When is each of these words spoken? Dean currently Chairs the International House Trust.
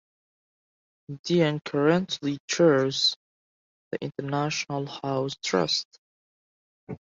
Dean 1.23 1.59
currently 1.63 2.39
Chairs 2.47 3.15
the 3.91 3.99
International 4.01 4.87
House 4.87 5.35
Trust. 5.43 5.99